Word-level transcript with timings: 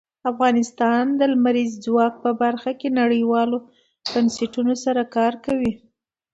افغانستان 0.31 1.03
د 1.19 1.21
لمریز 1.33 1.71
ځواک 1.85 2.13
په 2.23 2.31
برخه 2.41 2.71
کې 2.79 2.89
نړیوالو 3.01 3.57
بنسټونو 4.13 4.73
سره 4.83 5.01
کار 5.15 5.33
کوي. 5.45 5.73